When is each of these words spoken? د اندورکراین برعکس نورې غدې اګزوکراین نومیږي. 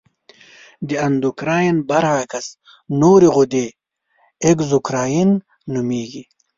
د 0.87 0.89
اندورکراین 1.07 1.77
برعکس 1.89 2.45
نورې 3.01 3.29
غدې 3.35 3.67
اګزوکراین 4.49 5.29
نومیږي. 5.73 6.23